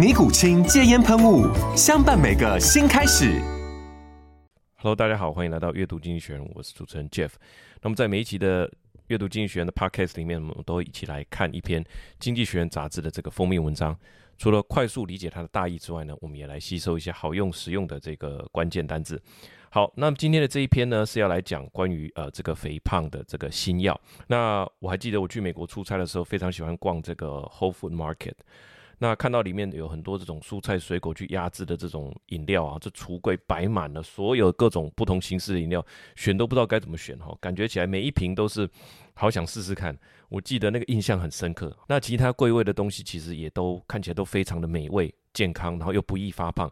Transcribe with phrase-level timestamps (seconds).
[0.00, 1.44] 尼古清戒烟喷雾，
[1.76, 3.38] 相伴每个新开始。
[4.76, 7.32] Hello，大家好，欢迎来到阅读经济学人，我是主持人 Jeff。
[7.82, 8.72] 那么在每一期的
[9.08, 11.84] 阅读经济学人的 Podcast 里面，我们都一起来看一篇
[12.18, 13.94] 经济学人杂志的这个封面文章。
[14.38, 19.22] 除了快速理解它的大意之外呢，我们也来吸收一些好用实用的这个关键单字。
[19.68, 24.00] 好，那么今天的这一篇呢，是要来讲关于呃这个肥胖的这个新药。
[24.28, 28.32] 那我还记得我去美国出差的时候，非常喜欢逛这个 Whole Food Market。
[29.02, 35.82] 那看到里面有很多这种蔬菜水果去压制的这种饮料啊，这橱柜摆满了所有各种不同形式的饮料，
[36.16, 38.68] 选都不知道该怎么选哈，感觉起来每一瓶都是
[39.14, 39.98] 好想试试看。
[40.28, 41.74] 我记得那个印象很深刻。
[41.88, 46.70] 那其他柜位的东西其实也都看起来都非常的美味、健康，然后又不易发胖。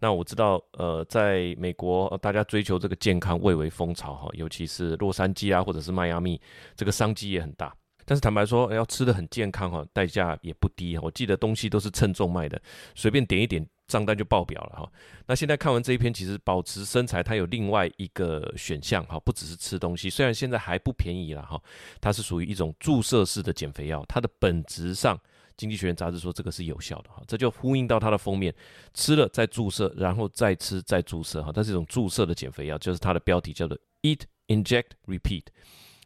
[0.00, 6.40] 那我知道，呃，在美国大家追求这个健康蔚为风潮哈，尤其是洛杉矶啊或者是迈阿密，
[6.74, 7.74] 这个商机也很大。
[8.06, 10.96] 但是坦白说，要吃得很健康哈，代价也不低。
[10.96, 12.58] 我记得东西都是称重卖的，
[12.94, 14.92] 随便点一点账单就爆表了哈。
[15.26, 20.08] 那现在看完这一篇，其实保持身材它有另外一个选项哈，不只是吃东西。
[20.08, 21.60] 虽然现在还不便宜了哈，
[22.00, 24.04] 它是属于一种注射式的减肥药。
[24.08, 25.16] 它的本质上，
[25.56, 28.54] 《经济学人》杂志说这个是有效的哈，这就呼应到它的封面，
[28.94, 31.50] 吃了再注射，然后再吃再注射哈。
[31.50, 35.42] 它是一种注射的减肥药，就是它的标题叫做 Eat, Inject, Repeat。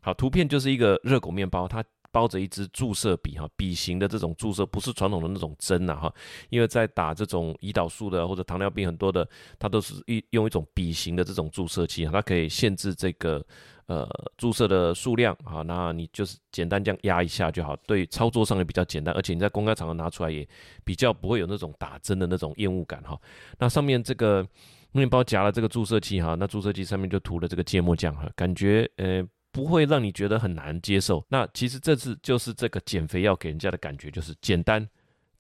[0.01, 6.13] 好，图片就是一个热狗面包，它包着一支注射笔，哈，笔形的这种注射不是传统的那种针呐，哈，
[6.49, 9.29] 因为在打这种胰岛素的或者糖尿病很多的，
[9.61, 13.41] 它都是一用一种笔形的这种注射器，它可以限制这个
[13.87, 20.45] 呃注射的数量，啊，那你就是简单这样压一下就好，对操作上也比较简单，而且你在公开场合拿出来也
[20.83, 23.17] 比较不会有那种打针的那种厌恶感，哈，
[23.57, 24.45] 那上面这个
[24.91, 29.25] 面包夹了这个注射器，哈，那注射器上面就涂了这个芥末酱，哈，感觉呃。
[29.52, 31.26] 不会让你觉得很难接受。
[31.30, 34.88] 那其实这次就是这个减肥药给人家的感觉，就是简单、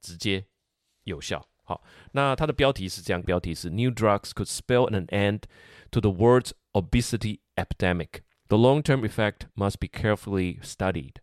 [0.01, 0.45] 直接、
[1.03, 1.45] 有效。
[1.63, 5.41] 好，那它的标题是这样，标题是 New drugs could spell an end
[5.91, 8.21] to the world's obesity epidemic.
[8.47, 11.13] The long-term effect must be carefully studied.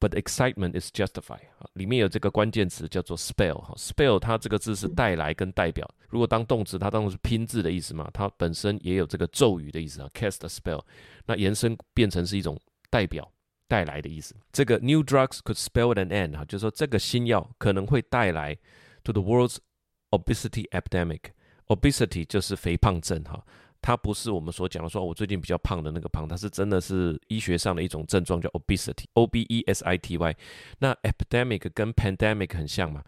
[0.00, 1.42] But excitement is justified。
[1.74, 3.58] 里面有这个关键词叫做 spell。
[3.60, 5.86] 哈，spell 它这个字是带来跟代表。
[6.08, 10.82] 如果当动词，它当作是拼字的意思嘛，它本身也有这个咒语的意思啊，cast a spell。
[11.26, 13.30] 那延伸变成是一种代表
[13.68, 14.34] 带来的意思。
[14.50, 16.34] 这个 new drugs could spell an end。
[16.34, 18.56] 哈，就是说这个新药可能会带来
[19.04, 19.58] to the world's
[20.12, 21.20] obesity epidemic。
[21.66, 23.22] obesity 就是肥胖症。
[23.24, 23.44] 哈。
[23.82, 30.36] 它不是我们所讲的说，我最近比较胖的那个胖，它是真的是医学上的一种症状，叫 obesity，O B E S I T Y。
[30.78, 33.02] 那 epidemic 跟 pandemic 很像嘛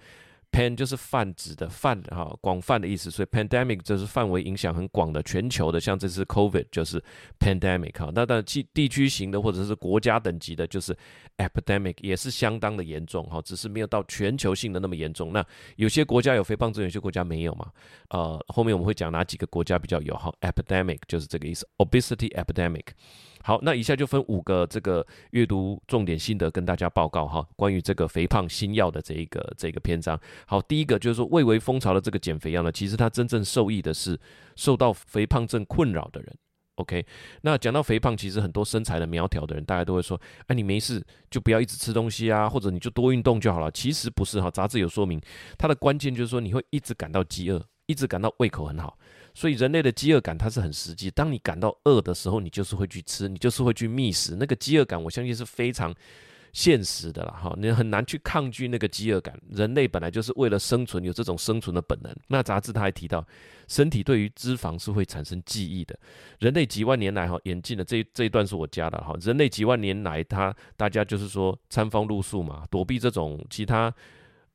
[0.53, 7.03] ？pan 就是泛指的泛哈广泛的意思，所以 pandemic 就是范围影响很广的全球的，像这次 COVID 就是
[7.41, 8.13] pandemic 哈。
[8.15, 10.95] 那但地地区型的或者是国家等级的，就是
[11.39, 15.33] epidemic 也是相当的严重哈，只是没有到全球性的那么严重。
[15.33, 15.43] 那
[15.77, 17.73] 有些国家有肥胖症，有些国家没有嘛？
[18.11, 22.89] 呃，后面我们会讲哪几个国家比较有哈？epidemic 就是这个意思，obesity epidemic。
[23.45, 30.19] 好，那以下就分五个这个阅读重点心得跟大家报告哈，关于这个肥胖新药的这一个这个篇章。
[30.47, 34.19] 好，第一个就是说蔚为风潮的这个减肥药呢，其实它真正受益的是
[34.57, 36.37] 受到肥胖症困扰的人。
[36.77, 37.05] OK，
[37.43, 43.71] 那讲到肥胖，其实很多身材的苗条的人，大家都会说，哎，你没事就不要一直吃东西啊，或者你就多运动就好了。
[43.73, 45.21] 其实不是哈，杂志有说明，
[45.59, 48.97] 它的关键就是说你会一直感到饥饿，一直感到胃口很好。
[49.35, 54.37] 所以人类的饥饿感它是很实际，当你感到饿的时候，你就是会去吃，你就是会去觅食。
[54.39, 55.95] 那个饥饿感，我相信是非常
[56.53, 59.39] 现实的了哈，你很难去抗拒那个饥饿感。
[59.51, 62.15] 人类本来就是为了生存，有这种生存的本能。
[62.29, 63.27] 那杂志他还提到，
[63.69, 65.99] 身体对于脂肪是会产生记忆的。
[66.39, 69.15] 人类几万年来哈，演进的这一这一段是我加的哈。
[69.21, 73.93] 人类几万年来，他大家就是说餐风露宿嘛，躲避这种其他。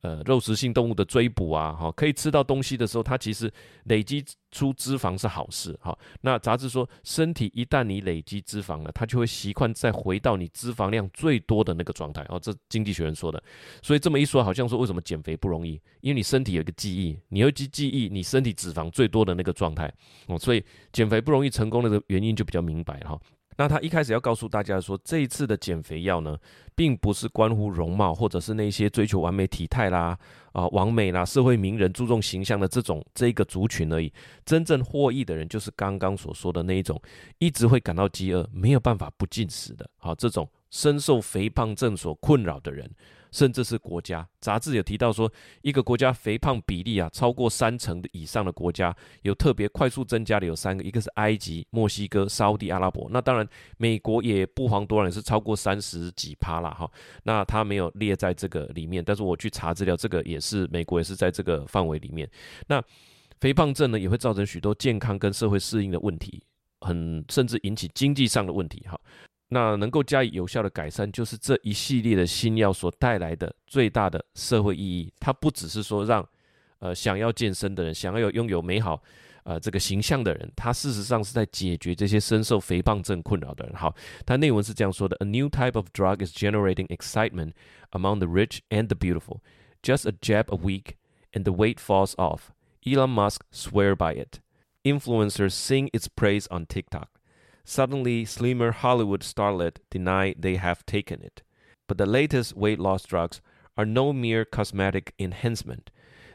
[0.07, 3.51] 呃肉食性动物的追捕啊，哈，可以吃到东西的时候，它其实
[3.83, 5.97] 累积出脂肪是好事，哈。
[6.21, 13.43] 那杂志说，身体一旦你累积脂肪了，它就会习惯再回到你脂肪量最多的那个状态，哦，这经济学人说的。
[13.81, 15.73] 所以这么一说，好像说为什么减肥不容易？
[15.99, 19.93] 因为你身体有一个记忆，你会记记忆你身体脂肪最多的那个状态，
[20.27, 20.63] 哦，所以
[20.93, 23.19] 减肥不容易成功的原因就比较明白，哈。
[23.57, 26.37] 那他一开始要告诉大家说，这一次的减肥药呢，
[26.75, 30.17] 并不是关乎容貌，或者是那些追求完美体态啦、
[30.53, 34.13] 啊、完美啦、社会名人注重形象的这种这个族群而已。
[34.45, 37.01] 真正获益的人，就是刚刚所说的那一种，
[37.39, 42.89] 一直会感到饥饿，没有办法不进食的，好，这种深受肥胖症所困扰的人。
[43.31, 45.31] 甚至是国家，杂志有提到说，
[45.61, 53.07] 一个国家肥胖比例啊超过三成以上的国家，有特别快速增加的有三个，一个是埃及、墨西哥、沙乌地阿拉伯。
[53.11, 53.47] 那当然，
[53.77, 56.89] 美国也不遑多让，也是超过三十几趴了哈。
[57.23, 62.29] 那它没有列在这个里面，但是我去查资料，这个也是美国也是在这个范围里面。
[62.67, 62.81] 那
[63.39, 66.41] 肥胖症呢，也会造成许多健康跟社会适应的问题，
[66.81, 68.99] 很甚至引起经济上的问题哈。
[69.49, 75.11] 那能够加以有效的改善，就是这一系列的新药所带来的最大的社会意义。
[75.19, 76.27] 它不只是说让，
[76.79, 79.01] 呃，想要健身的人，想要有拥有美好，
[79.43, 83.75] 呃，这个形象的人，它事实上是在解决这些深受肥胖症困扰的人。
[83.75, 83.95] 好，
[84.25, 87.53] 它内文是这样说的：A new type of drug is generating excitement
[87.91, 89.39] among the rich and the beautiful.
[89.81, 90.95] Just a jab a week,
[91.31, 92.49] and the weight falls off.
[92.85, 94.39] Elon Musk swear by it.
[94.83, 97.07] Influencers sing its praise on TikTok.
[97.66, 101.42] Suddenly, slimmer Hollywood starlet deny they have taken it.
[101.86, 103.40] But the latest weight loss drugs
[103.76, 105.90] are no mere cosmetic enhancement.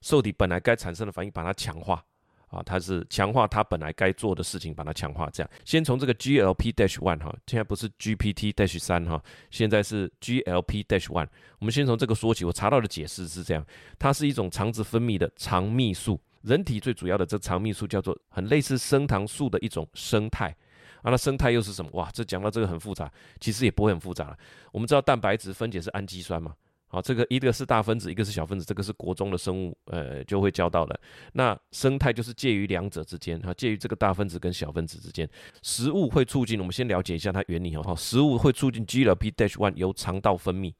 [0.00, 2.02] 受体本来该产生的反应，把它强化。
[2.50, 5.30] 啊，它是强化它本来该做的事情，把它强化。
[5.30, 11.28] 这样，先从这个 G L P dash one 哈，现在不是 GPT-3 哈，现在是 G L P dash one。
[11.60, 12.44] 我们先从这个说起。
[12.44, 13.64] 我查到的解释是这样，
[13.98, 16.20] 它是一种肠子分泌的肠泌素。
[16.42, 20.54] 人体最主要的这肠泌素叫做很类似升糖素的一种生态。
[21.02, 21.90] 啊，那生态又是什么？
[21.94, 24.36] 哇，这讲到这个很复杂，其实也不会很复杂了。
[24.72, 26.54] 我们知道蛋白质分解是氨基酸嘛。
[26.92, 31.00] 好，这个一个是大分子，一个是小分子，这个是国中的生物，呃，就会教到的。
[31.34, 35.28] 那生态就是介于两者之间，哈，介于这个大分子跟小分子之间。
[35.62, 37.82] 食物会促进，我们先了解一下它原理哦。
[37.84, 40.74] 好，食物会促进 GLP-1 由肠道分泌，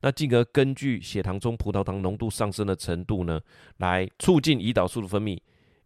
[0.00, 3.40] 那进而根据血糖中葡萄糖浓度上升的程度呢，
[3.76, 5.38] 来促进胰岛素的分泌，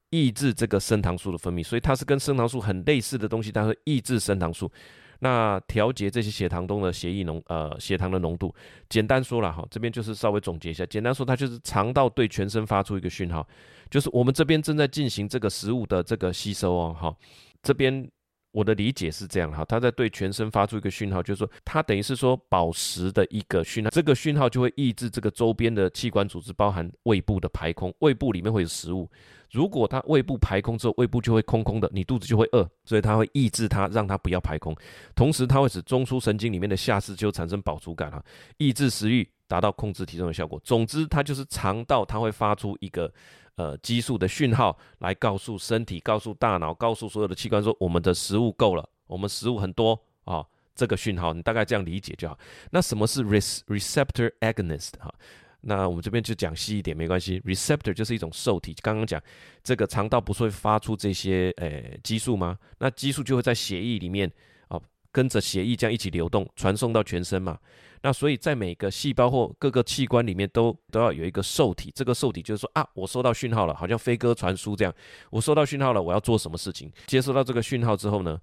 [0.08, 1.62] 抑制这个升糖素的分泌。
[1.62, 4.72] 所以它是跟升糖素很类似的东西，它会抑制升糖素。
[5.20, 8.54] 那调节这些血糖中的血液浓呃血糖的浓度，
[8.88, 13.46] 简单说了哈，这边就是稍微总结一下，简单说它就是肠道对全身发出一个讯号，
[13.90, 17.16] 就是我们这边正在进行这个食物的这个吸收哦哈，
[17.62, 18.08] 这边
[18.52, 29.10] 我的理解是这样哈，它在对全身发出一个讯号，就是说它等于是说饱食的一个讯号，这个讯号就会抑制这个周边的器官组织，包含胃部的排空，胃部里面会有食物。
[29.50, 34.76] 如果它胃部排空之后，胃部就会空空的，你肚子就会饿，所以它会抑制它，让它不要排空。
[35.14, 38.22] 同时，它会使中枢神经里面的下视丘产生饱足感哈，
[38.58, 40.60] 抑制食欲，达到控制体重的效果。
[40.62, 43.10] 总之，它就是肠道，它会发出一个
[43.56, 52.38] 呃激素的讯号，来告诉身体、告诉大脑、告诉所有的器官说，我们的食物够了，我们食物很多啊、这个讯号你大概这样理解就好。
[52.70, 55.12] 那什么是 receptor agonist 哈？
[55.60, 57.40] 那我们这边就讲细一点，没关系。
[57.40, 59.20] Receptor 就是一种受体，刚刚讲
[59.62, 62.58] 这个肠道不是会发出这些诶激素吗？
[62.78, 64.30] 那激素就会在血液里面
[64.68, 67.58] 啊跟着血液这样一起流动，传送到全身嘛。
[68.02, 74.94] 那所以在每个细胞或各个器官里面都都要有一个受体，这个受体就是说啊，我收到讯号了，好像飞鸽传书这样，
[75.30, 76.92] 我收到讯号了，我要做什么事情？
[77.08, 78.40] 接收到这个讯号之后呢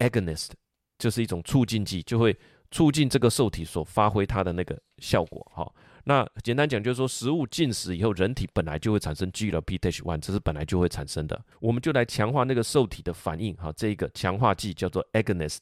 [0.00, 0.50] ，agonist
[0.98, 2.36] 就是一种促进剂，就会
[2.70, 5.50] 促进这个受体所发挥它的那个效果。
[5.54, 5.72] 哈，
[6.04, 13.54] 那简单讲就是说，食物进食以后，人体本来就会产生 GLP-1，这是本来就会产生的，我们就来强化那个受体的反应。
[13.56, 15.60] 哈，这一个强化剂叫做 agonist。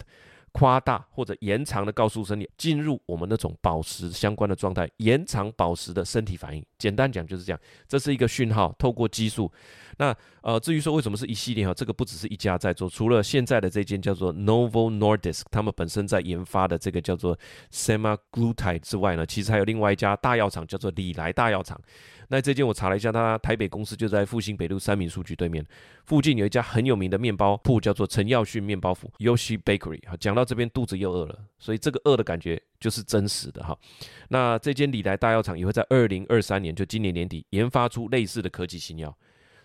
[0.53, 6.65] 夸大或者延长的告诉身体进入我们那种饱食相关的状态，延长饱食的身体反应。
[6.79, 9.51] 简单讲就是这样，这是一个讯号，透过激素。
[9.99, 17.39] 那呃，至于说为什么是一系列哈，这个不只是一家在做，除了现在的这间叫做 Novo Nordisk，他们本身在研发的这个叫做
[17.71, 21.79] Semaglutide 之外呢，其实还有另外一家大药厂叫做礼来大药厂。
[22.33, 25.67] 那这间我查了一下，它台北公司就在复兴北路三民书局对面，
[26.07, 30.01] 附近有一家很有名的面包铺，叫做陈耀训面包府 Yoshi Bakery。
[30.09, 33.77] 哈，讲到这边肚子又饿了，所以这个饿的感觉就是真实的哈。
[34.29, 39.13] 那这间礼来大药厂也会在二零二三年，就今年年底研发出类似的科技新药，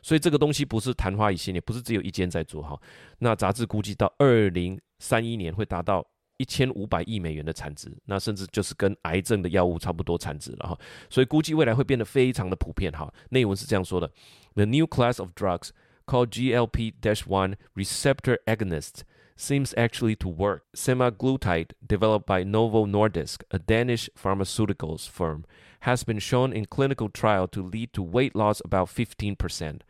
[0.01, 2.75] 所以这个东西不是昙花一现，也不是只有一间在做哈。
[3.19, 6.03] 那杂志估计到二零三一年会达到。
[6.38, 10.78] 一千五百亿美元的产值，那甚至就是跟癌症的药物差不多产值了哈，
[11.10, 13.12] 所以估计未来会变得非常的普遍哈。
[13.28, 14.10] 内文是这样说的：
[14.54, 15.70] The new class of drugs
[16.06, 19.02] called GLP-1 receptor agonists
[19.37, 20.62] seems actually to work.
[20.75, 25.44] Semaglutide, developed by Novo Nordisk, a Danish pharmaceuticals firm,
[25.80, 29.82] has been shown in clinical trial to lead to weight loss about 15%.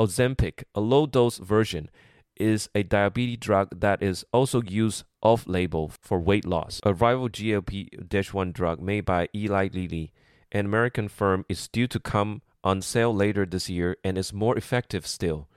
[0.00, 1.88] Ozempic, a low-dose version,
[2.39, 6.79] is a diabetes drug that is also used off-label for weight loss.
[6.83, 10.13] A rival GLP-1 drug made by Eli Lilly,
[10.51, 14.57] an American firm, is due to come on sale later this year and is more
[14.57, 15.47] effective still.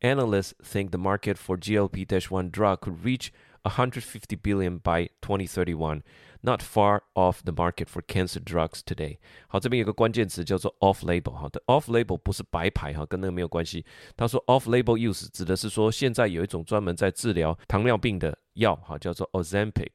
[0.00, 3.32] Analysts think the market for GLP-1 drug could reach
[3.62, 6.02] 150 billion by 2031.
[6.40, 9.18] Not far off the market for cancer drugs today。
[9.48, 11.32] 好，这边有个关键词叫做 off label。
[11.32, 13.84] 好的，off label 不是白牌哈，跟那个没有关系。
[14.16, 19.90] 他说 off label use 指的是说，现在有一种专门在治疗糖尿病的药哈，叫做 Ozempic，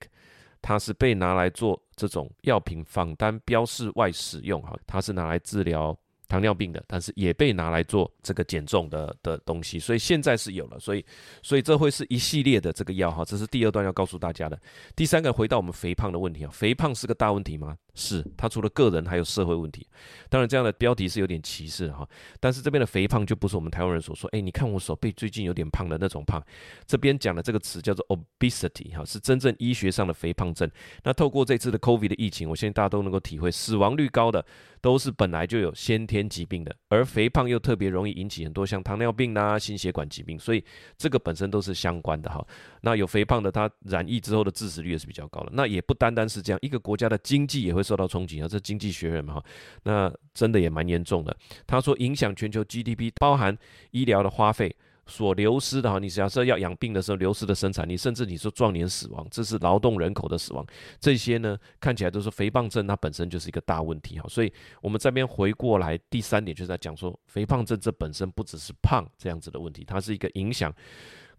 [0.61, 5.97] 它是被拿来做这种药品仿单标示外使用哈，它是拿来治疗。
[6.33, 11.05] 糖尿病的，但是也被拿来做这个减重的的东西，所以现在是有了，所以
[11.43, 14.59] 所以这会是一系列的这个药哈，这是第二段要告诉大家的。
[14.95, 17.77] 第三个回到我们肥胖的问题啊，肥胖是个大问题吗？
[17.95, 19.87] 是，他除了个人还有社会问题。
[20.29, 22.07] 当然这样的标题是有点歧视哈，
[22.39, 26.43] 但是这边的肥胖就不是我们台湾人所说，哎，你看我手背最近有点胖的那种胖。
[26.87, 30.69] 这边讲的这个词叫做 obesity 哈，是真正医学上的肥胖症。
[31.03, 34.43] 那透过这次的 COVID 的疫情，我相信大家都能够体会，死亡率高的
[34.81, 40.63] 都是本来就有先天疾病的，而肥胖又特别容易引起很多像糖尿病啊、心血管疾病，所以
[40.97, 42.43] 这个本身都是相关的哈。
[42.81, 45.51] 那有肥胖的，他染疫之后的致死率也是比较高的。
[45.53, 48.47] 那也不单单是这样，一个国家的经济也会受到冲击啊。
[48.47, 49.43] 这经济学人嘛哈，
[49.83, 51.35] 那真的也蛮严重的。
[51.67, 53.57] 他说影响全球 GDP，包含
[53.91, 54.75] 医疗的花费。
[55.05, 60.65] 所流失的哈，你假设要养病的时候流失的生产力，甚至你说壮年死亡，这是劳动人口的死亡，
[60.97, 64.25] 这些呢看起来都是肥胖症，它本身就是一个大问题哈。
[64.29, 70.73] 所以我们这边回过来，第三点就是在讲说，肥胖症这本身不只是胖这样子的问题，它是一个影响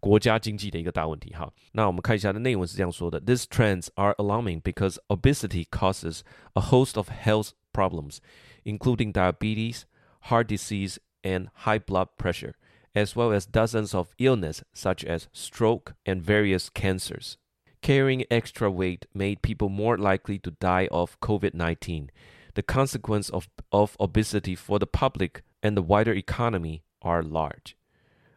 [0.03, 1.51] 国家经济的一个大问题哈。
[1.71, 6.21] 那我们看一下的内文是这样说的：These trends are alarming because obesity causes
[6.53, 8.17] a host of health problems,
[8.63, 9.83] including diabetes,
[10.29, 12.53] heart disease, and high blood pressure.
[12.95, 17.37] as well as dozens of illnesses such as stroke and various cancers.
[17.81, 22.11] Carrying extra weight made people more likely to die of COVID 19.
[22.55, 27.77] The consequences of, of obesity for the public and the wider economy are large.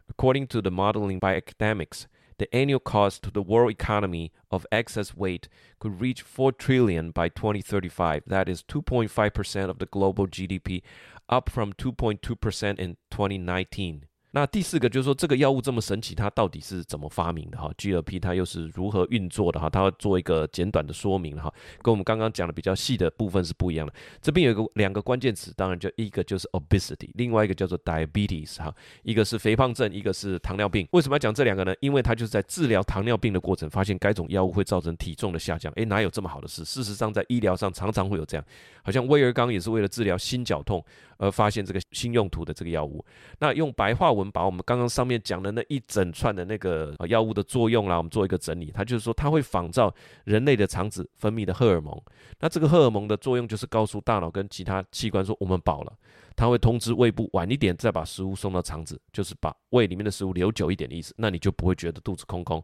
[0.08, 2.06] According to the modeling by academics,
[2.38, 5.48] the annual cost to the world economy of excess weight
[5.80, 8.22] could reach 4 trillion by 2035.
[8.26, 10.82] That is 2.5% of the global GDP,
[11.28, 14.07] up from 2.2% in 2019.
[14.30, 19.70] 那第四个就是说，这个药物这么神奇，它到底是怎么发明的哈？GLP 它又是如何运作的哈？
[19.70, 23.92] 它会做一个简短的说明哈，跟我们刚刚讲的比较细的部分是不一样的。
[24.20, 30.86] 这边有一个两个关键词，当然就一个就是 obesity，另外一个叫做 diabetes 哈，一个是肥胖症，一个是糖尿病。
[30.92, 31.74] 为什么要讲这两个呢？
[31.80, 35.72] 因为它就是在治疗糖尿病的过程，发现该种药物会造成体重的下降。
[35.76, 36.66] 诶，哪有这么好的事？
[36.66, 38.44] 事实上，在医疗上常常会有这样，
[38.82, 40.84] 好像威尔刚也是为了治疗心绞痛
[41.16, 43.02] 而发现这个新用途的这个药物。
[43.38, 48.70] 那用白话文把我们刚刚上面讲的那一整串的那个药物的作用啦，我们做一个整理。
[48.72, 49.92] 它就是说，它会仿照
[50.24, 51.98] 人类的肠子分泌的荷尔蒙。
[52.40, 55.92] 那这个荷尔蒙的作用就是告诉大脑跟其他器官说我们饱了。
[56.36, 61.12] 它会通知胃部晚一点再把食物送到肠子，就是把胃里面的食物留久一点的意思。
[61.16, 62.62] 那你就不会觉得肚子空空。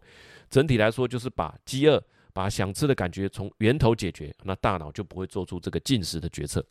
[0.49, 2.01] 整体来说，就是把饥饿、
[2.33, 6.65] 把想吃的感觉从源头解决，那大脑就不会做出这个进食的决策。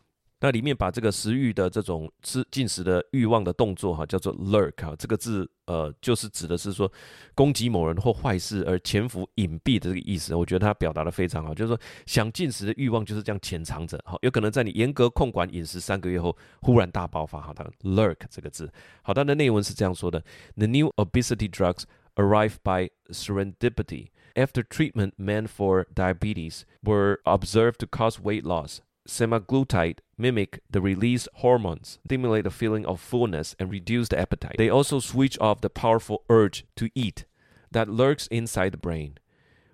[0.44, 6.92] 那里面把这个食欲的这种吃进食的欲望的动作哈，叫做 lurk 哈，这个字呃就是指的是说
[7.34, 10.36] 攻击某人或坏事而潜伏隐蔽的这个意思。
[10.36, 17.40] 我觉得他表达的非常好，就是说想进食的欲望就是这样潜藏着，好，有可能在你严格控管饮食三个月后忽然大爆发。
[17.40, 18.70] 好的，lurk 这个字，
[19.02, 20.22] 好，它的内文是这样说的
[20.58, 21.84] ：The new obesity drugs
[22.16, 28.80] arrive by serendipity after treatment meant for diabetes were observed to cause weight loss.
[29.07, 34.57] Semaglutide mimic the release hormones, stimulate the feeling of fullness, and reduce the appetite.
[34.59, 37.25] They also switch off the powerful urge to eat
[37.71, 39.19] that lurks inside the brain,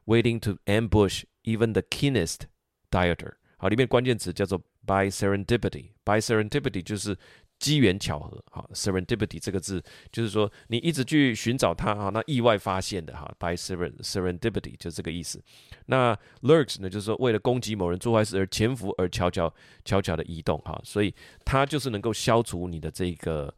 [0.07, 2.47] waiting to ambush even the keenest
[2.93, 3.33] dieter.
[3.57, 5.95] 好，里面关键词叫做 by serendipity.
[6.05, 7.19] By serendipity 就是
[7.60, 15.40] 机缘巧合，哈，serendipity 这个字就是说你一直去寻找它，哈，那意外发现的，哈，by serendipity 就是这个意思。
[15.86, 19.54] 那 lurks 呢，就是说为了攻击某人做坏事而潜伏而悄悄
[19.86, 21.14] 悄悄的移动，哈，所以
[21.46, 23.54] 它就是能够消除你的这个。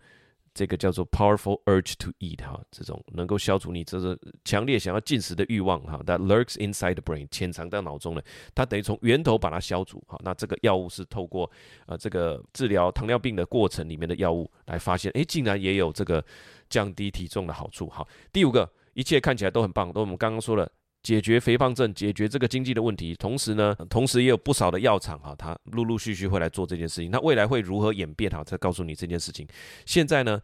[0.53, 10.19] 这个叫做 powerful urge to eat 哈，这种能够消除你这个强烈想要进食的欲望哈，that lurks inside the brain 潜藏在脑中的，它等于从源头把它消除哈。
[10.23, 11.49] 那这个药物是透过
[11.85, 16.23] 呃这个治疗糖尿病的过程里面的药物来发现，诶，竟然也有这个
[16.69, 17.87] 降低体重的好处。
[17.87, 20.69] 哈，第五个，一切看起来都很棒，都我们刚刚说了。
[21.03, 27.09] 解决肥胖症，解决这个经济的问题，同时呢，同时也有不少的药厂哈，它陆陆续续会来做这件事情。
[27.09, 28.43] 那未来会如何演变哈？
[28.43, 29.47] 再告诉你这件事情。
[29.85, 30.39] 现在呢，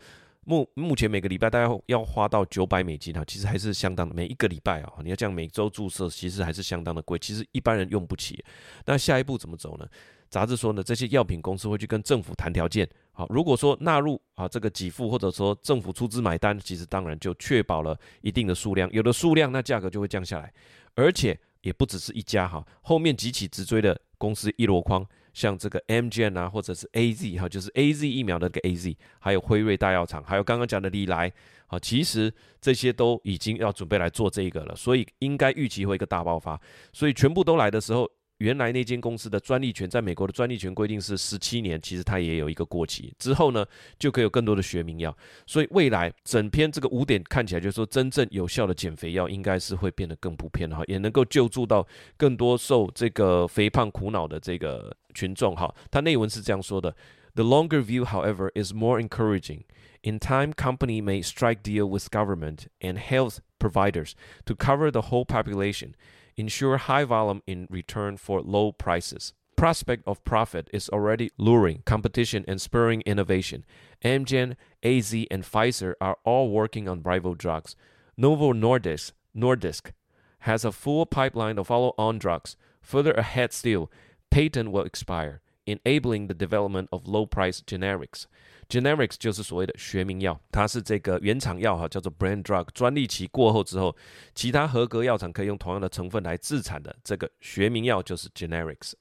[0.46, 4.16] 目目前每个礼拜大概要花到九百美金哈，其实还是相当的。
[4.16, 8.44] 每一个礼拜啊，你要这样每周注射，其实还是相当的贵，其实一般人用不起。
[8.86, 9.88] 那下一步怎么走呢？
[10.30, 12.90] 杂志说呢，这些药品公司会去跟政府谈条件。
[13.18, 18.88] 好，如果说纳入啊这个给付，或者说政府出资买单，其实当然就确保了一定的数量。
[18.92, 20.54] 有了数量，那价格就会降下来。
[20.94, 31.34] 而且也不只是一家哈，后面几起直追的公司一箩筐，像这个 Amgen 啊，或者是 AZ 哈，就是 AZ 疫苗的这个 AZ，还有辉瑞大药厂，还有刚刚讲的礼来，
[31.66, 32.32] 啊，其实
[32.62, 36.62] 这些都已经要准备来做这个了，所以应该预期会一个大爆发。
[36.94, 38.08] 所以全部都来的时候。
[38.38, 43.14] 原来那间公司的专利权，在美国的专利权规定是十七年，其实它也有一个过期。
[43.18, 43.66] 之后呢，
[43.98, 45.16] 就可以有更多的学名药。
[45.46, 55.74] 所以未来整篇这个五点看起来，就是说真正有效的减肥药，应该是会变得更普遍哈，也能够救助到更多受这个肥胖苦恼的这个群众哈。
[55.90, 56.96] 它内文是这样说的
[57.34, 59.62] ：The longer view, however, is more encouraging.
[60.04, 64.12] In time, company may strike deal with government and health providers
[64.46, 65.94] to cover the whole population.
[66.38, 69.34] Ensure high volume in return for low prices.
[69.56, 73.66] Prospect of profit is already luring competition and spurring innovation.
[74.06, 77.76] Amgen, AZ, and Pfizer are all working on rival drugs.
[78.16, 79.94] Novo Nordisk, Nordisk
[80.42, 82.56] has a full pipeline of follow-on drugs.
[82.82, 83.92] Further ahead still,
[84.30, 88.28] patent will expire, enabling the development of low-price generics.
[88.70, 92.68] Generics 就是所谓的学名药，它是这个原厂药哈，叫做 brand drug。
[92.74, 93.96] 专利期过后之后，
[94.36, 98.94] 其他合格药厂可以用同样的成分来制产的这个学名药就是 generics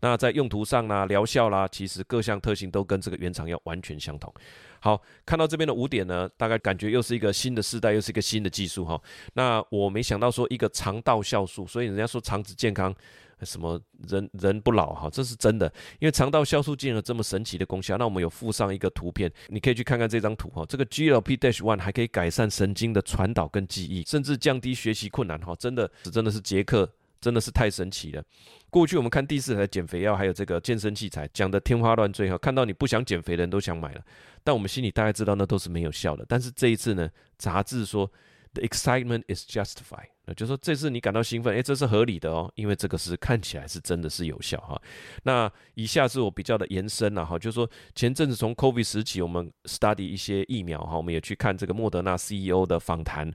[0.00, 4.32] 那在用途上啦、疗效啦，其实各项特性都跟这个原厂药完全相同。
[4.80, 9.00] 好，看到这边的五点呢，大概感觉又是一个新的时代，又是一个新的技术哈。
[9.32, 12.94] 那我没想到说一个肠道酵素，所以人家说肠子健康。
[13.42, 15.66] 什么人人不老哈，这是真的，
[15.98, 17.98] 因为肠道酵素竟然有这么神奇的功效。
[17.98, 20.64] 那我们有附上一个图片，你可以去看看这张图哈。
[20.66, 25.54] 这个 GLP-1 还可以改善神经的传导跟记忆，甚至降低学习困难哈。
[25.56, 26.90] 真的，真的是杰克，
[27.24, 28.22] 真的是太神奇了。
[28.68, 34.04] 过去我们看第四台减肥药，还有这个健身器材，讲的天花乱坠哈，看到你不想减肥的人都想买了，
[34.44, 36.26] 但我们心里大概知道那都是没有效的。
[36.28, 37.08] 但是这一次呢，
[37.38, 38.10] 杂志说。
[38.54, 44.80] The excitement is justified，那就说这次你感到兴奋，诶，这是合理的哦，因为这个是看起来是真的是有效哈。
[45.24, 53.28] 那以下是我比较的延伸了哈，就是说前阵子从 COVID 时期，我们 study 一些疫苗哈，我们也去看这个莫德纳 CEO 的访谈，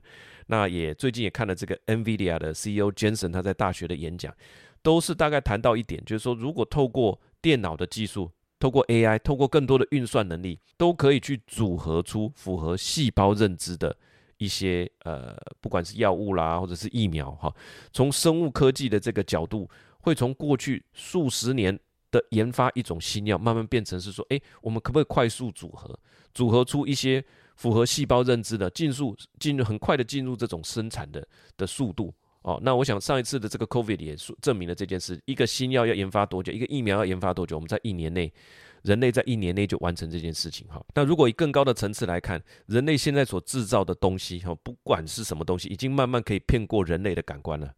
[0.46, 4.34] 那也最近也看了这个 NVIDIA 的 CEO Jensen 他在大学的演讲，
[4.80, 13.94] 都是大概谈到一点，就是说如果透过电脑的技术，透过 AI，透过更多的运算能力，都可以去组合出符合细胞认知的。
[14.40, 17.54] 一些呃，不管是药物啦，或者是疫苗哈，
[17.92, 19.68] 从生物科技的这个角度，
[20.00, 21.78] 会从过去数十年
[22.10, 25.98] 的研发一种新药，慢慢变成是说，诶，我们可不可以快速组合，
[26.32, 27.22] 组合出一些
[27.56, 32.58] 符合细胞认知的，进入进入很快的进入这种生产的的速度哦。
[32.62, 35.20] 那我想上一次的这个 COVID 也证明了这件事。
[35.26, 36.50] 一个新药要研发多久？
[36.50, 37.56] 一个疫苗要研发多久？
[37.56, 38.32] 我们在一年内，
[38.82, 40.84] 人类在一年内就完成这件事情哈。
[40.94, 47.74] 那如果以更高的层次来看，人类现在所制造的东西哈，不管是什么东西，已经慢慢可以骗过人类的感官了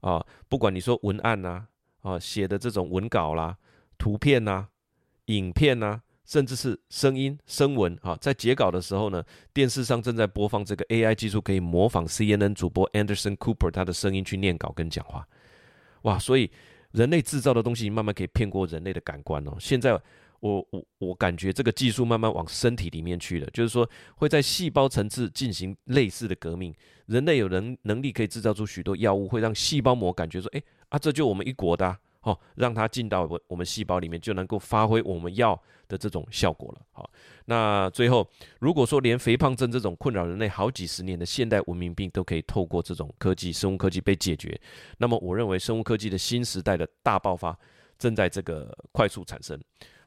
[0.00, 0.24] 啊。
[0.48, 1.66] 不管你说文案呐
[2.00, 3.56] 啊，写的这种文稿啦、
[3.98, 4.68] 图片呐、
[5.26, 6.02] 影片呐。
[6.24, 15.26] 甚至是声音、声纹啊，在截稿的时候呢，电视上正在播放这个 AI 技术，可以模仿 CNN 主播 Anderson Cooper 他的声音去念稿跟讲话，
[16.02, 16.18] 哇！
[16.20, 16.48] 所以
[16.92, 19.56] 人类制造的东西慢慢可以骗过人类的感官哦。
[19.58, 20.00] 现在
[20.42, 26.74] 我我我感觉这个技术慢慢往身体里面去了，就是说会在细胞层次进行类似的革命。
[27.06, 31.98] 人类有能能力可以制造出许多药物，会让细胞膜感觉说，哎啊，这就我们一国的啊。
[32.22, 36.80] 哦，让它进到我我们细胞里面，就能够发挥我们要的这种效果了。
[36.92, 37.10] 好，
[37.46, 38.24] 那最后，
[38.60, 44.56] 如果说连肥胖症这种困扰人类好几十年的现代文明病都可以透过这种科技、生物科技被解决，
[44.98, 47.58] 那么我认为生物科技的新时代的大爆发
[47.98, 49.60] 正在这个快速产生。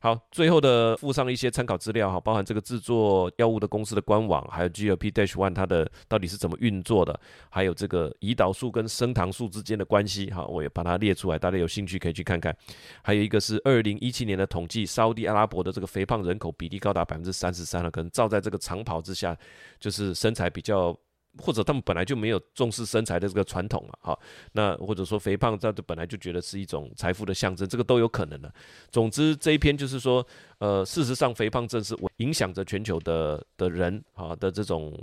[0.05, 12.55] 好，最后的附上一些参考资料哈，包含这个制作药物的公司的官网，还有 GLP dash one 它的到底是怎么运作的，还有这个胰岛素跟升糖素之间的关系哈，我也把它列出来，大家有兴趣可以去看看。
[13.01, 19.35] 还有一个是二零一七年的统计，沙乌地阿拉伯的这个肥胖人口比例高达百分之三十三了，可能照在这个长跑之下，
[19.79, 20.95] 就是身材比较。
[21.37, 24.19] 或者他们本来就没有重视身材的这个传统嘛，哈，
[24.53, 28.53] 那或者说肥胖，这本来就觉得是一种财富的象征，这个都有可能的。
[28.91, 30.25] 总之这一篇就是说，
[30.59, 34.97] 呃，事实上肥胖症是影响着全球的的人啊的这种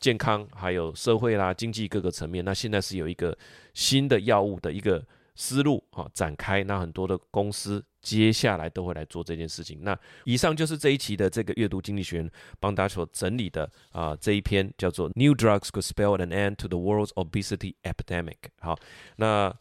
[0.00, 2.44] 健康，还有社会啦、经济各个层面。
[2.44, 3.36] 那现在是有一个
[3.74, 5.04] 新的药物的一个
[5.38, 7.82] 思路啊展开，那很多的公司。
[8.00, 9.80] 接下来都会来做这件事情。
[9.82, 12.26] 那以上就是这一期的这个阅读经济学
[12.60, 18.36] 帮大家所整理的啊、这一篇叫做 New Drugs Could Spell an End to the World's Obesity Epidemic。
[18.60, 18.78] 好，
[19.16, 19.54] 那。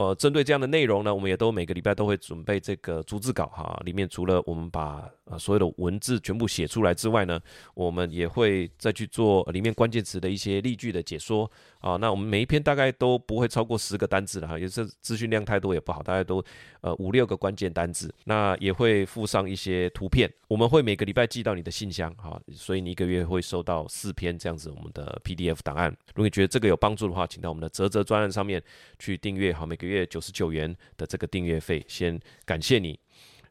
[0.00, 3.78] 呃，针对这样的内容呢，我们也都每个礼拜都会准备这个逐字稿哈。
[3.84, 7.38] 里面除了我们把呃所有的文字全部写出来之外呢，
[7.74, 11.96] 我们也会再去做里面关键词的一些例句的解说啊。
[11.98, 16.42] 那我们每一篇大概都不会超过十个单字了哈，也是资讯量太多也不好，大概都
[16.80, 18.10] 呃五六个关键单字。
[18.24, 25.94] 那也会附上一些图片，我们会每个礼拜寄到你的信箱哈，所以你一个月会收到四篇这样子我们的 PDF 档案。
[26.14, 28.62] 如果你觉得这个有帮助的话，请到我们的泽泽专案上面
[28.98, 29.89] 去订阅好，每个月。
[29.90, 32.98] 月九十九元的这个订阅费，先感谢你。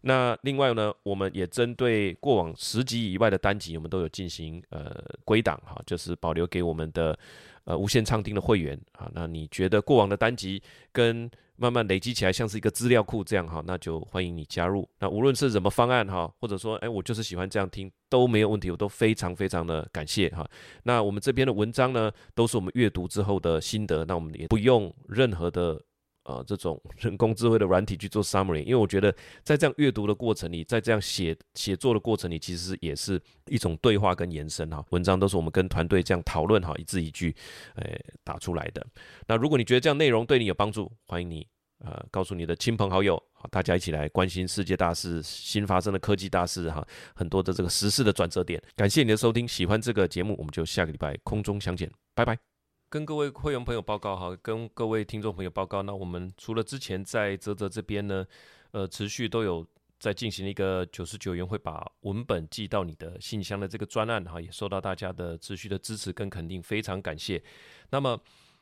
[0.02, 7.20] 那另外呢，我们也针对过往十集以外的单集，我们都有进行呃归档哈，就是保留给我们的
[7.66, 9.12] 呃无限畅听的会员啊。
[9.14, 14.88] 那你觉得过往的单集跟慢慢累积起来像是一个资料库这样哈，那就欢迎你加入。
[15.00, 20.50] 那无论是什么方案哈，或者说哎我就是喜欢这样听都没有问题，我都非常非常的感谢哈。
[20.84, 25.82] 那我们这边的文章呢，都是我们阅读之后的心得，那我们也不用任何的。
[26.24, 34.86] 呃，这种 人工智慧的软体去做 summary，因为我觉得在这样阅读的过程里，在这样写写作的过程里，其实也是一种对话跟延伸哈。
[34.90, 37.36] 文章都是我们跟团队这样讨论哈，一字一句，
[37.76, 38.86] 呃，打出来的。
[39.28, 41.48] 那如果你觉得这样内容对你有帮助，欢迎你
[41.80, 48.62] 呃告诉你的亲朋好友，好，大家一起来关心世界大事、新发生的科技大事哈，很多的这个时事的转折点。
[48.76, 52.49] 感谢你的收听，喜欢这个节目，我们就下个礼拜空中相见，拜拜。
[52.90, 58.26] 跟各位会员朋友报告哈，跟各位听众朋友报告，那我们除了之前在泽泽这边呢，
[58.72, 59.64] 呃，持续都有
[60.00, 67.40] 在进行一个九十九元会把文本寄到你的信箱的这个专案哈，也受到大家的持续的支持跟肯定，非常感谢。
[67.92, 68.20] 那么，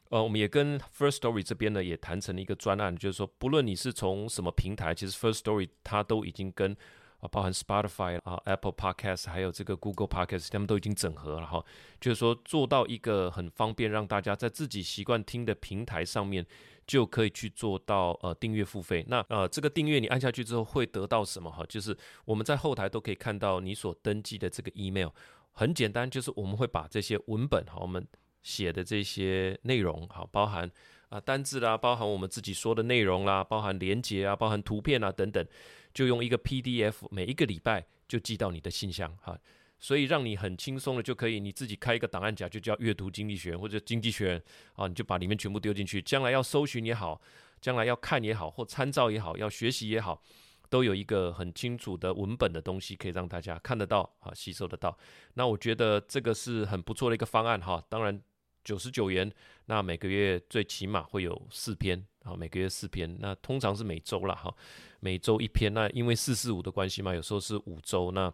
[0.09, 6.75] 呃，我们也跟 First Story 这边呢也谈成了一个专案，就是说，不论你是从什么平台，其实 First Story 它都已经跟
[7.19, 11.63] 啊，包含 Spotify 啊、Apple Podcast，还有这个 Google Podcast，他们都已经整合了哈。
[11.99, 16.45] 就是说，做到一个很方便，让大家在自己习惯听的平台上面，
[16.85, 19.03] 就可以去做到呃订阅付费。
[19.07, 21.65] 那呃，这个订阅你按下去之后会得到什么哈？
[21.67, 25.09] 就是我们在后台都可以看到你所登记的这个 email。
[25.53, 28.07] 很简单，就是我们会把这些文本哈，我们
[28.47, 30.71] 写的这些内容哈，包含
[31.09, 35.45] 啊单字啦，包含我们自己说的内容啦，包含连结啊，包含图片啊等等。
[35.93, 39.35] 就用一个 PDF，每一个礼拜就寄到你的信箱哈，
[39.79, 44.41] 所以让你很轻松的就可以你自己开一个档案夹，就叫阅读经济学或者经济学
[44.75, 47.19] 啊，你就把里面全部丢进去，将来要搜寻也好，
[47.59, 50.21] 将来要看也好，或参照也好，要学习也好，
[50.69, 54.95] 都有一个很清楚的文本的东西可以让大家看得到啊，吸收得到。
[55.33, 58.21] 那我觉得这个是很不错的一个方案哈，当然
[58.67, 59.31] 九十九元，
[59.67, 64.53] 那每个月最起码会有四篇啊，每个月四篇，那通常是每周了哈。
[64.99, 68.11] 每周一篇，那因为四四五的关系嘛，有时候是五周。
[68.11, 68.29] 那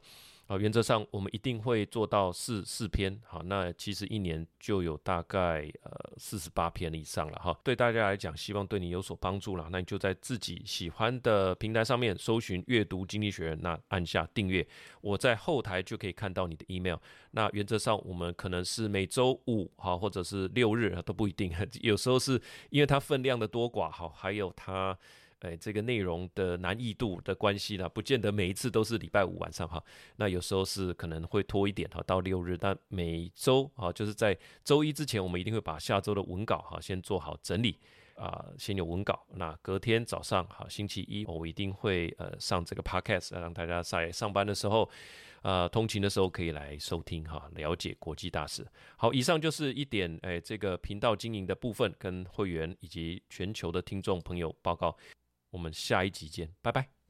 [0.47, 7.58] 啊，原则上我们一定会做到四四篇，好，那其实一年就有大概呃四十八篇以上了哈。
[7.63, 14.67] 对大家来讲，希望对你有所帮助了，那你就在自己喜欢的平台上面搜寻阅读经济学，那按下订阅，
[14.99, 16.97] 我在后台就可以看到你的 email。
[17.32, 24.97] 那原则上我们可能是每周五哈，或者是六日都不一定， 有时候是因为它分量的多寡哈，还有它。
[25.43, 29.84] 哎，这个内容的难易度的关系呢，不见得每一次都是礼拜五晚上哈。
[30.15, 32.58] 那有时候是可能会拖一点哈，到六日。
[32.58, 37.77] 但每周啊，就是在周一之前，我们一定会把下周的文稿哈先做好整理
[38.15, 39.25] 啊，先有文稿。
[39.34, 44.89] 那隔天早上哈，星期一我一定会呃上这个 podcast，让大家在上班的时候，
[45.41, 48.65] 呃通勤的时候可以来收听哈，了解国际大事。
[48.95, 54.95] 好，以上就是一点哎这个频道经营的部分，跟会员以及全球的听众朋友报告。
[55.53, 57.02] 我们下一集见，拜拜。